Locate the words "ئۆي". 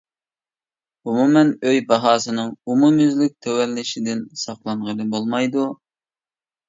1.71-1.81